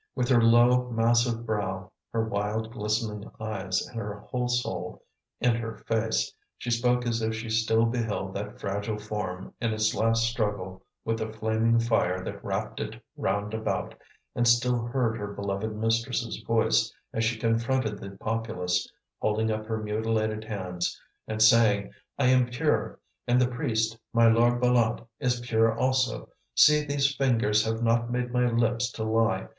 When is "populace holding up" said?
18.19-19.67